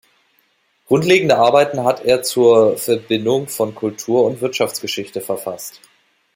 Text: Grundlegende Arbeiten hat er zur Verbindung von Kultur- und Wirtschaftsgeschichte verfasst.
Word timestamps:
Grundlegende 0.87 1.37
Arbeiten 1.37 1.83
hat 1.83 2.03
er 2.03 2.23
zur 2.23 2.75
Verbindung 2.75 3.47
von 3.47 3.75
Kultur- 3.75 4.25
und 4.25 4.41
Wirtschaftsgeschichte 4.41 5.21
verfasst. 5.21 5.79